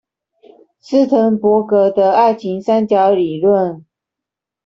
[0.79, 3.83] 斯騰伯格的愛情三角理論